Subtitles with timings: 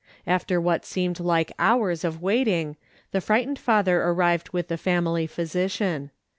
[0.25, 2.75] After what seemed like hours of waiting,
[3.11, 6.09] the frightened father arrived with the family physician.